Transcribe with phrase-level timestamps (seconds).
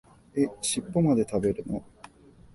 [0.35, 1.85] え、しっぽまで食べるの？